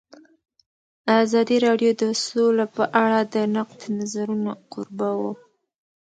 ازادي 1.23 1.57
راډیو 1.65 1.91
د 2.01 2.03
سوله 2.25 2.65
په 2.75 2.83
اړه 3.03 3.19
د 3.33 3.35
نقدي 3.55 3.87
نظرونو 3.99 4.51
کوربه 4.71 5.09
وه. 5.19 5.33